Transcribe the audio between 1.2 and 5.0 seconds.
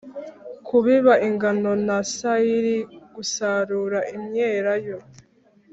ingano na sayiri Gusarura imyelayo